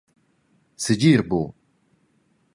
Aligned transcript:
Segir 0.85 1.23
buc! 1.29 1.53